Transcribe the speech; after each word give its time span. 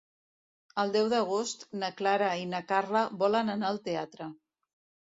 El 0.83 0.93
deu 0.95 1.09
d'agost 1.11 1.67
na 1.83 1.91
Clara 2.01 2.33
i 2.47 2.49
na 2.57 2.65
Carla 2.75 3.07
volen 3.23 3.57
anar 3.59 3.73
al 3.73 3.85
teatre. 3.89 4.35